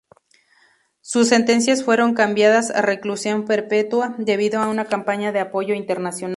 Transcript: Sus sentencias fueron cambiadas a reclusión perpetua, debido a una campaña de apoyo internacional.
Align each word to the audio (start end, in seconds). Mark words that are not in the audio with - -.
Sus 1.01 1.27
sentencias 1.29 1.83
fueron 1.83 2.15
cambiadas 2.15 2.71
a 2.71 2.81
reclusión 2.81 3.45
perpetua, 3.45 4.15
debido 4.17 4.59
a 4.59 4.67
una 4.67 4.85
campaña 4.85 5.31
de 5.31 5.41
apoyo 5.41 5.75
internacional. 5.75 6.29